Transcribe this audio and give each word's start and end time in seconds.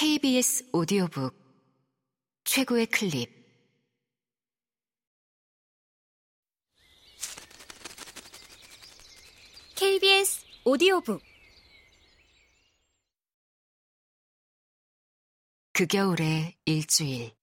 KBS 0.00 0.70
오디오북 0.72 1.36
최고의 2.44 2.86
클립. 2.86 3.30
KBS 9.76 10.46
오디오북. 10.64 11.20
그 15.74 15.86
겨울의 15.86 16.56
일주일. 16.64 17.36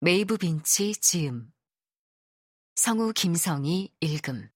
메이브 0.00 0.36
빈치 0.36 0.92
지음. 0.92 1.50
성우 2.74 3.14
김성희 3.14 3.94
읽음 3.98 4.53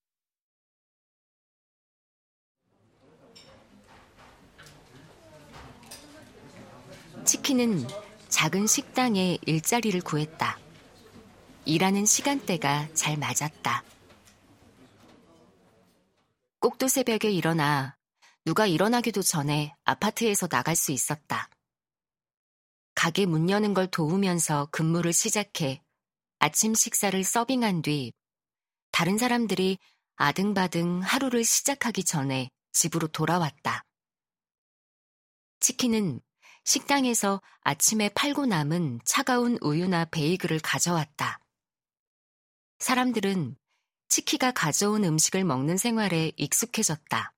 치킨은 7.29 7.87
작은 8.31 8.67
식당에 8.67 9.37
일자리를 9.45 10.01
구했다. 10.01 10.59
일하는 11.67 12.07
시간대가 12.07 12.89
잘 12.95 13.19
맞았다. 13.19 13.85
꼭두 16.59 16.89
새벽에 16.89 17.31
일어나 17.31 17.99
누가 18.47 18.65
일어나기도 18.65 19.21
전에 19.21 19.77
아파트에서 19.85 20.47
나갈 20.47 20.75
수 20.75 20.91
있었다. 20.91 21.51
가게 22.95 23.27
문 23.27 23.51
여는 23.51 23.75
걸 23.75 23.89
도우면서 23.89 24.69
근무를 24.71 25.13
시작해 25.13 25.83
아침 26.39 26.73
식사를 26.73 27.23
서빙한 27.23 27.83
뒤 27.83 28.15
다른 28.91 29.19
사람들이 29.19 29.77
아등바등 30.17 31.03
하루를 31.03 31.45
시작하기 31.45 32.05
전에 32.05 32.49
집으로 32.73 33.07
돌아왔다. 33.09 33.85
치킨은 35.61 36.23
식당에서 36.69 37.41
아침에 37.63 38.11
팔고 38.11 38.45
남은 38.45 39.01
차가운 39.03 39.57
우유나 39.63 40.05
베이글을 40.05 40.61
가져왔다. 40.61 41.41
사람들은 42.79 43.57
치키가 44.09 44.51
가져온 44.51 45.03
음식을 45.03 45.45
먹는 45.45 45.79
생활에 45.79 46.31
익숙해졌다. 46.37 47.33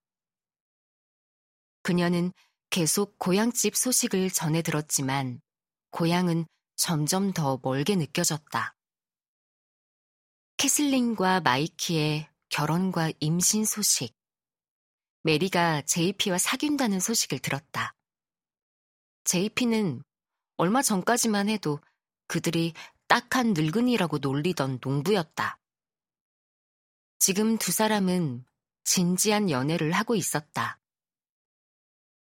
그녀는 1.82 2.32
계속 2.70 3.20
고향집 3.20 3.76
소식을 3.76 4.30
전해 4.30 4.62
들었지만 4.62 5.40
고향은 5.92 6.46
점점 6.74 7.32
더 7.32 7.60
멀게 7.62 7.94
느껴졌다. 7.94 8.74
캐슬린과 10.56 11.42
마이키의 11.42 12.28
결혼과 12.48 13.12
임신 13.20 13.64
소식, 13.64 14.12
메리가 15.22 15.82
제이피와 15.82 16.38
사귄다는 16.38 16.98
소식을 16.98 17.38
들었다. 17.38 17.94
제이피는 19.30 20.02
얼마 20.56 20.82
전까지만 20.82 21.48
해도 21.48 21.78
그들이 22.26 22.74
딱한 23.06 23.54
늙은이라고 23.54 24.18
놀리던 24.18 24.80
농부였다. 24.82 25.56
지금 27.20 27.56
두 27.56 27.70
사람은 27.70 28.44
진지한 28.82 29.48
연애를 29.48 29.92
하고 29.92 30.16
있었다. 30.16 30.80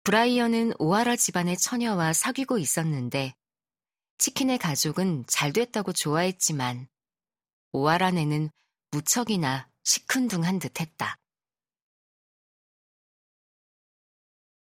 브라이언은 0.04 0.74
오하라 0.78 1.16
집안의 1.16 1.56
처녀와 1.56 2.12
사귀고 2.12 2.58
있었는데 2.58 3.34
치킨의 4.18 4.58
가족은 4.58 5.24
잘 5.26 5.54
됐다고 5.54 5.94
좋아했지만 5.94 6.88
오하라네는 7.72 8.50
무척이나 8.90 9.66
시큰둥한 9.82 10.58
듯 10.58 10.78
했다. 10.78 11.21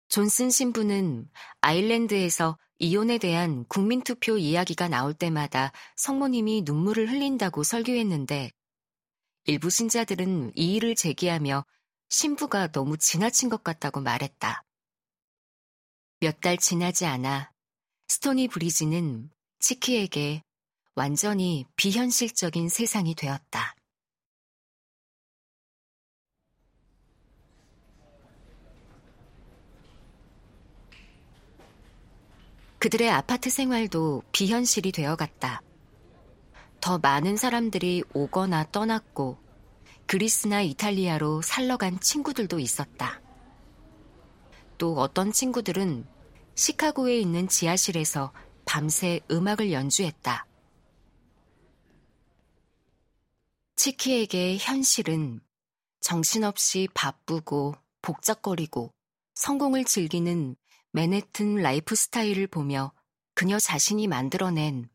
존슨 0.09 0.49
신부는 0.49 1.29
아일랜드에서 1.61 2.57
이혼에 2.79 3.17
대한 3.19 3.65
국민투표 3.65 4.37
이야기가 4.37 4.87
나올 4.87 5.13
때마다 5.13 5.71
성모님이 5.97 6.63
눈물을 6.65 7.09
흘린다고 7.09 7.63
설교했는데 7.63 8.51
일부 9.45 9.69
신자들은 9.69 10.53
이의를 10.55 10.95
제기하며 10.95 11.65
신부가 12.09 12.71
너무 12.71 12.97
지나친 12.97 13.49
것 13.49 13.63
같다고 13.63 14.01
말했다. 14.01 14.63
몇 16.21 16.41
달 16.41 16.57
지나지 16.57 17.05
않아 17.05 17.51
스토니 18.07 18.47
브리지는 18.47 19.29
치키에게 19.59 20.43
완전히 20.95 21.65
비현실적인 21.75 22.67
세상이 22.69 23.15
되었다. 23.15 23.75
그들의 32.79 33.09
아파트 33.09 33.49
생활도 33.49 34.23
비현실이 34.31 34.93
되어갔다. 34.93 35.61
더 36.79 36.97
많은 36.97 37.35
사람들이 37.35 38.03
오거나 38.13 38.71
떠났고 38.71 39.37
그리스나 40.05 40.61
이탈리아로 40.61 41.41
살러간 41.41 41.99
친구들도 41.99 42.57
있었다. 42.59 43.21
또 44.77 44.95
어떤 44.97 45.33
친구들은 45.33 46.07
시카고에 46.55 47.19
있는 47.19 47.49
지하실에서 47.49 48.31
밤새 48.65 49.19
음악을 49.29 49.73
연주했다. 49.73 50.45
치키에게 53.75 54.57
현실은 54.57 55.41
정신없이 55.99 56.87
바쁘고 56.93 57.75
북적거리고 58.01 58.93
성공을 59.35 59.83
즐기는 59.83 60.55
맨해튼 60.91 61.55
라이프 61.55 61.95
스타일을 61.95 62.47
보며 62.47 62.93
그녀 63.35 63.59
자신이 63.59 64.07
만들어낸 64.07 64.89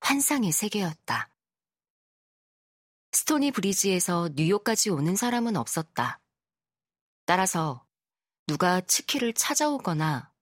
환상의 0.00 0.52
세계였다. 0.52 1.30
스토니 3.12 3.50
브리지에서 3.50 4.30
뉴욕까지 4.34 4.90
오는 4.90 5.16
사람은 5.16 5.56
없었다. 5.56 6.20
따라서 7.24 7.86
누가 8.46 8.80
치키를 8.80 9.32
찾아오거나 9.32 10.32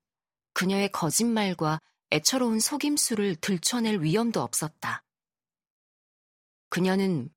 그녀의 0.53 0.91
거짓말과 0.91 1.81
애처로운 2.11 2.61
속임수를 2.61 3.37
들춰낼 3.37 4.03
위험도 4.03 4.41
없었다. 4.41 5.05
그녀는 6.69 7.33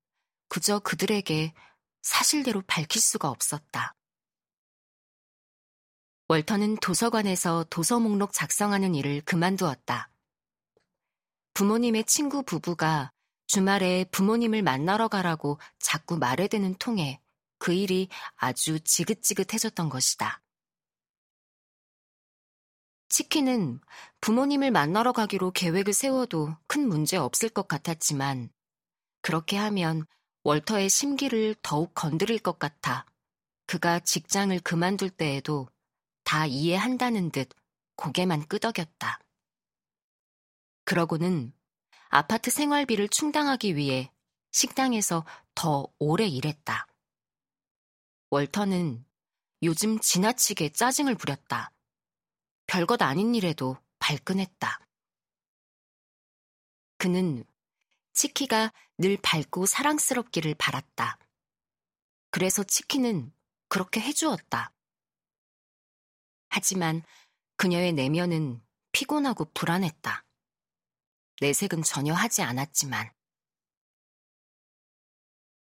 그저 0.48 0.78
그들에게 0.78 1.54
사실대로 2.02 2.62
밝힐 2.66 3.00
수가 3.00 3.28
없었다. 3.28 3.94
월터는 6.30 6.76
도서관에서 6.76 7.64
도서 7.70 7.98
목록 7.98 8.34
작성하는 8.34 8.94
일을 8.94 9.22
그만두었다. 9.22 10.10
부모님의 11.54 12.04
친구 12.04 12.42
부부가 12.42 13.12
주말에 13.46 14.04
부모님을 14.10 14.60
만나러 14.62 15.08
가라고 15.08 15.58
자꾸 15.78 16.18
말해대는 16.18 16.74
통에 16.74 17.18
그 17.58 17.72
일이 17.72 18.08
아주 18.36 18.78
지긋지긋해졌던 18.78 19.88
것이다. 19.88 20.42
치킨은 23.08 23.80
부모님을 24.20 24.70
만나러 24.70 25.12
가기로 25.12 25.52
계획을 25.52 25.94
세워도 25.94 26.54
큰 26.66 26.88
문제 26.88 27.16
없을 27.16 27.48
것 27.48 27.68
같았지만 27.68 28.50
그렇게 29.22 29.56
하면 29.56 30.04
월터의 30.42 30.90
심기를 30.90 31.54
더욱 31.62 31.94
건드릴 31.94 32.38
것 32.38 32.58
같아 32.58 33.06
그가 33.64 34.00
직장을 34.00 34.60
그만둘 34.60 35.08
때에도 35.08 35.68
다 36.28 36.44
이해한다는 36.44 37.30
듯 37.30 37.48
고개만 37.96 38.48
끄덕였다. 38.48 39.18
그러고는 40.84 41.54
아파트 42.10 42.50
생활비를 42.50 43.08
충당하기 43.08 43.76
위해 43.76 44.12
식당에서 44.52 45.24
더 45.54 45.90
오래 45.98 46.26
일했다. 46.26 46.86
월터는 48.28 49.06
요즘 49.62 49.98
지나치게 49.98 50.72
짜증을 50.74 51.14
부렸다. 51.14 51.72
별것 52.66 53.00
아닌 53.00 53.34
일에도 53.34 53.78
발끈했다. 53.98 54.86
그는 56.98 57.42
치키가 58.12 58.74
늘 58.98 59.16
밝고 59.16 59.64
사랑스럽기를 59.64 60.56
바랐다. 60.56 61.18
그래서 62.30 62.62
치키는 62.64 63.32
그렇게 63.70 64.02
해주었다. 64.02 64.74
하지만 66.48 67.02
그녀의 67.56 67.92
내면은 67.92 68.62
피곤하고 68.92 69.52
불안했다. 69.52 70.24
내색은 71.40 71.82
전혀 71.82 72.14
하지 72.14 72.42
않았지만. 72.42 73.10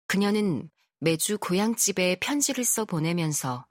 그녀는 0.06 0.70
매주 0.98 1.38
고향집에 1.38 2.16
편지를 2.20 2.64
써 2.64 2.84
보내면서 2.84 3.66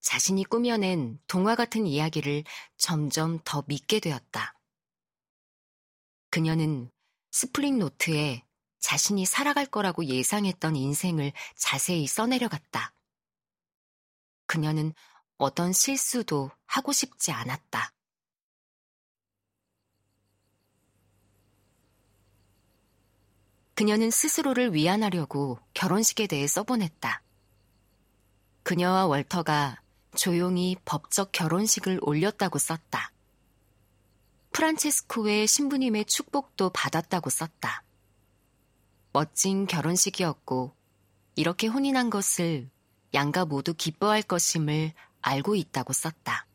자신이 0.00 0.44
꾸며낸 0.44 1.18
동화 1.26 1.54
같은 1.54 1.86
이야기를 1.86 2.44
점점 2.78 3.38
더 3.44 3.64
믿게 3.66 4.00
되었다. 4.00 4.54
그녀는 6.30 6.90
스프링 7.32 7.78
노트에 7.78 8.44
자신이 8.78 9.26
살아갈 9.26 9.66
거라고 9.66 10.04
예상했던 10.04 10.76
인생을 10.76 11.32
자세히 11.54 12.06
써내려갔다. 12.06 12.94
그녀는 14.46 14.94
어떤 15.40 15.72
실수도 15.72 16.50
하고 16.66 16.92
싶지 16.92 17.32
않았다. 17.32 17.90
그녀는 23.74 24.10
스스로를 24.10 24.74
위안하려고 24.74 25.58
결혼식에 25.72 26.26
대해 26.26 26.46
써보냈다. 26.46 27.22
그녀와 28.64 29.06
월터가 29.06 29.80
조용히 30.14 30.76
법적 30.84 31.32
결혼식을 31.32 32.00
올렸다고 32.02 32.58
썼다. 32.58 33.10
프란체스코의 34.52 35.46
신부님의 35.46 36.04
축복도 36.04 36.68
받았다고 36.68 37.30
썼다. 37.30 37.82
멋진 39.14 39.66
결혼식이었고, 39.66 40.76
이렇게 41.36 41.66
혼인한 41.66 42.10
것을 42.10 42.68
양가 43.14 43.46
모두 43.46 43.72
기뻐할 43.72 44.20
것임을 44.22 44.92
알고 45.22 45.54
있다고 45.54 45.92
썼다. 45.92 46.46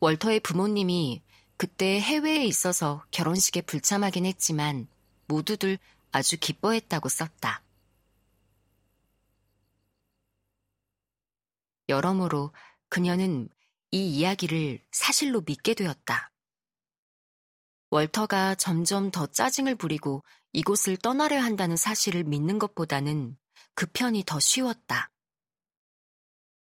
월터의 0.00 0.40
부모님이 0.40 1.22
그때 1.56 2.00
해외에 2.00 2.44
있어서 2.44 3.04
결혼식에 3.10 3.62
불참하긴 3.62 4.26
했지만 4.26 4.88
모두들 5.26 5.78
아주 6.12 6.36
기뻐했다고 6.38 7.08
썼다. 7.08 7.62
여러모로 11.88 12.52
그녀는 12.88 13.48
이 13.90 14.18
이야기를 14.18 14.82
사실로 14.90 15.42
믿게 15.42 15.74
되었다. 15.74 16.30
월터가 17.90 18.56
점점 18.56 19.10
더 19.10 19.26
짜증을 19.26 19.76
부리고 19.76 20.22
이곳을 20.52 20.96
떠나려 20.96 21.40
한다는 21.40 21.76
사실을 21.76 22.24
믿는 22.24 22.58
것보다는 22.58 23.36
그 23.74 23.86
편이 23.86 24.24
더 24.26 24.40
쉬웠다. 24.40 25.10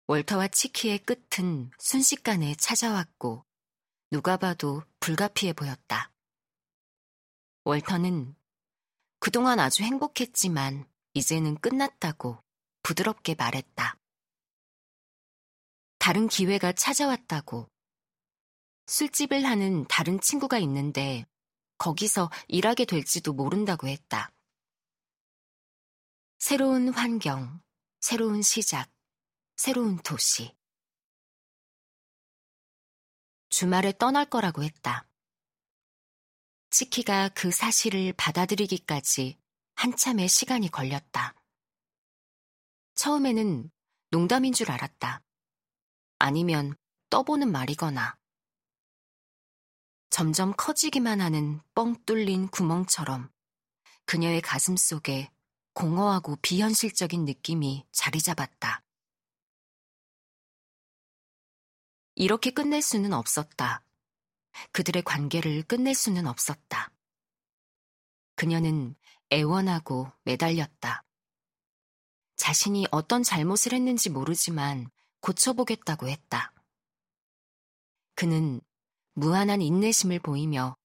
월터와 0.06 0.48
치키의 0.48 0.98
끝은 0.98 1.70
순식간에 1.78 2.54
찾아왔고 2.56 3.46
누가 4.10 4.36
봐도 4.36 4.82
불가피해 5.00 5.54
보였다. 5.54 6.12
월터는 7.64 8.36
그동안 9.18 9.58
아주 9.60 9.82
행복했지만 9.82 10.86
이제는 11.14 11.56
끝났다고 11.56 12.38
부드럽게 12.82 13.34
말했다. 13.34 13.98
다른 15.98 16.28
기회가 16.28 16.72
찾아왔다고. 16.72 17.70
술집을 18.86 19.46
하는 19.46 19.86
다른 19.88 20.20
친구가 20.20 20.58
있는데 20.58 21.24
거기서 21.78 22.30
일하게 22.48 22.84
될지도 22.84 23.32
모른다고 23.32 23.88
했다. 23.88 24.30
새로운 26.38 26.90
환경, 26.90 27.62
새로운 28.02 28.42
시작, 28.42 28.93
새로운 29.56 29.98
도시. 29.98 30.54
주말에 33.50 33.92
떠날 33.96 34.28
거라고 34.28 34.64
했다. 34.64 35.06
치키가 36.70 37.28
그 37.30 37.52
사실을 37.52 38.12
받아들이기까지 38.14 39.38
한참의 39.76 40.28
시간이 40.28 40.70
걸렸다. 40.70 41.34
처음에는 42.96 43.70
농담인 44.10 44.52
줄 44.52 44.72
알았다. 44.72 45.22
아니면 46.18 46.74
떠보는 47.10 47.50
말이거나. 47.50 48.18
점점 50.10 50.52
커지기만 50.56 51.20
하는 51.20 51.60
뻥 51.74 51.94
뚫린 52.06 52.48
구멍처럼 52.48 53.30
그녀의 54.04 54.40
가슴 54.40 54.76
속에 54.76 55.30
공허하고 55.74 56.36
비현실적인 56.42 57.24
느낌이 57.24 57.86
자리 57.92 58.20
잡았다. 58.20 58.83
이렇게 62.14 62.50
끝낼 62.50 62.80
수는 62.80 63.12
없었다. 63.12 63.82
그들의 64.72 65.02
관계를 65.02 65.62
끝낼 65.64 65.94
수는 65.94 66.26
없었다. 66.26 66.90
그녀는 68.36 68.94
애원하고 69.32 70.12
매달렸다. 70.22 71.02
자신이 72.36 72.86
어떤 72.90 73.22
잘못을 73.22 73.72
했는지 73.72 74.10
모르지만 74.10 74.90
고쳐보겠다고 75.20 76.08
했다. 76.08 76.52
그는 78.14 78.60
무한한 79.14 79.60
인내심을 79.60 80.20
보이며 80.20 80.76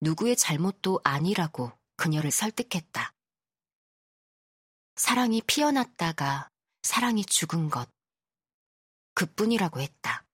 누구의 0.00 0.36
잘못도 0.36 1.00
아니라고 1.04 1.72
그녀를 1.96 2.30
설득했다. 2.30 3.14
사랑이 4.96 5.42
피어났다가 5.42 6.50
사랑이 6.82 7.24
죽은 7.24 7.70
것. 7.70 7.88
그뿐이라고 9.14 9.80
했다. 9.80 10.25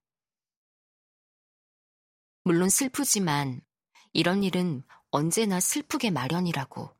물론 2.44 2.68
슬프지만 2.68 3.60
이런 4.12 4.42
일은 4.42 4.82
언제나 5.10 5.60
슬프게 5.60 6.10
마련이라고. 6.10 6.94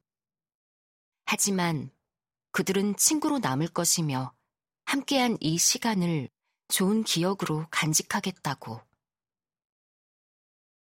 하지만 1.24 1.90
그들은 2.52 2.96
친구로 2.96 3.38
남을 3.38 3.68
것이며 3.68 4.34
함께한 4.84 5.38
이 5.40 5.58
시간을 5.58 6.28
좋은 6.68 7.02
기억으로 7.02 7.66
간직하겠다고. 7.70 8.80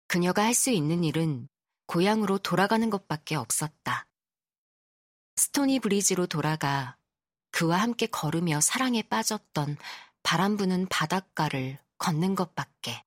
그녀가 0.07 0.45
할 0.45 0.55
수 0.55 0.71
있는 0.71 1.05
일은 1.05 1.49
고향으로 1.87 2.39
돌아가는 2.39 2.89
것밖에 2.89 3.35
없었다. 3.35 4.07
스토니 5.37 5.81
브리지로 5.81 6.27
돌아가 6.27 6.97
그와 7.51 7.79
함께 7.79 8.07
걸으며 8.07 8.61
사랑에 8.61 9.03
빠졌던 9.03 9.77
바람 10.23 10.57
부는 10.57 10.87
바닷가를 10.89 11.79
걷는 11.99 12.35
것밖에. 12.35 13.05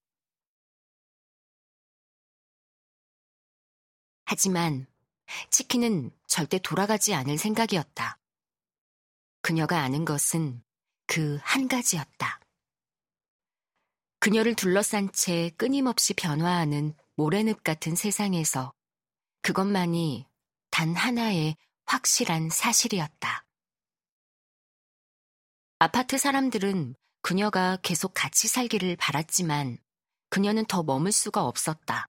하지만 4.32 4.88
치킨은 5.50 6.10
절대 6.26 6.58
돌아가지 6.58 7.14
않을 7.14 7.38
생각이었다. 7.38 8.18
그녀가 9.42 9.82
아는 9.82 10.06
것은 10.06 10.64
그 11.06 11.38
한 11.44 11.68
가지였다. 11.68 12.40
그녀를 14.20 14.56
둘러싼 14.56 15.12
채 15.12 15.50
끊임없이 15.58 16.14
변화하는 16.14 16.96
모래늪 17.18 17.66
같은 17.66 17.98
세상에서 17.98 18.72
그것만이 19.42 20.26
단 20.70 20.96
하나의 20.96 21.58
확실한 21.86 22.50
사실이었다. 22.50 23.44
아파트 25.80 26.18
사람들은 26.18 26.96
그녀가 27.22 27.78
계속 27.84 28.14
같이 28.14 28.48
살기를 28.48 28.96
바랐지만 28.96 29.78
그녀는 30.30 30.66
더 30.68 30.84
머물 30.84 31.12
수가 31.12 31.44
없었다. 31.44 32.08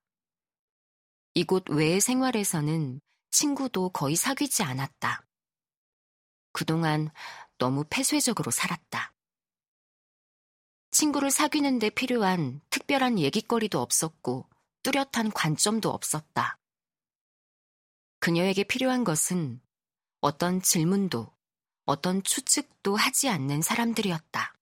이곳 1.35 1.71
외의 1.71 2.01
생활에서는 2.01 3.01
친구도 3.31 3.91
거의 3.91 4.17
사귀지 4.17 4.63
않았다. 4.63 5.25
그동안 6.53 7.11
너무 7.57 7.85
폐쇄적으로 7.89 8.51
살았다. 8.51 9.15
친구를 10.91 11.31
사귀는데 11.31 11.89
필요한 11.91 12.61
특별한 12.69 13.19
얘기거리도 13.19 13.81
없었고 13.81 14.47
뚜렷한 14.83 15.31
관점도 15.33 15.89
없었다. 15.89 16.59
그녀에게 18.21 18.65
필요한 18.65 19.03
것은 19.03 19.63
어떤 20.21 20.61
질문도 20.61 21.35
어떤 21.87 22.23
추측도 22.23 22.95
하지 22.95 23.31
않는 23.31 23.63
사람들이었다. 23.63 24.55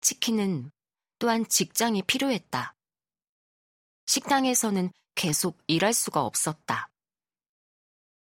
치킨은 0.00 0.70
또한 1.18 1.46
직장이 1.46 2.02
필요했다. 2.02 2.75
식당에서는 4.16 4.90
계속 5.14 5.58
일할 5.66 5.92
수가 5.92 6.22
없었다. 6.22 6.90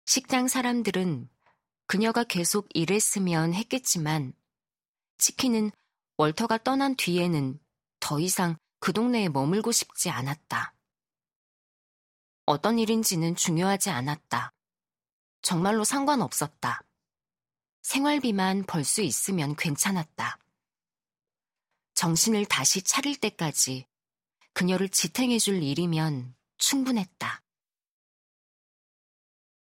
식당 0.05 0.47
사람들은 0.47 1.27
그녀가 1.87 2.23
계속 2.23 2.67
일했으면 2.75 3.55
했겠지만 3.55 4.33
치킨은 5.17 5.71
월터가 6.17 6.59
떠난 6.59 6.95
뒤에는 6.95 7.59
더 7.99 8.19
이상 8.19 8.57
그 8.79 8.93
동네에 8.93 9.29
머물고 9.29 9.71
싶지 9.71 10.11
않았다. 10.11 10.75
어떤 12.45 12.77
일인지는 12.77 13.35
중요하지 13.35 13.89
않았다. 13.89 14.53
정말로 15.41 15.83
상관없었다. 15.83 16.83
생활비만 17.81 18.65
벌 18.65 18.83
수 18.83 19.01
있으면 19.01 19.55
괜찮았다. 19.55 20.37
정신을 21.95 22.45
다시 22.45 22.83
차릴 22.83 23.19
때까지 23.19 23.87
그녀를 24.53 24.89
지탱해줄 24.89 25.63
일이면 25.63 26.35
충분했다. 26.57 27.41